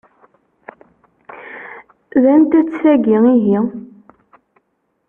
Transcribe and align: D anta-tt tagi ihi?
D 2.21 2.23
anta-tt 2.33 2.71
tagi 2.81 3.17
ihi? 3.33 3.59